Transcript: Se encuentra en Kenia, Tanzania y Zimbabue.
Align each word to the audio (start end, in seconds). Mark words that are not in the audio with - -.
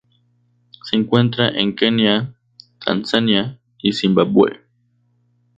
Se 0.83 0.95
encuentra 0.95 1.49
en 1.49 1.75
Kenia, 1.75 2.33
Tanzania 2.83 3.59
y 3.77 3.93
Zimbabue. 3.93 4.61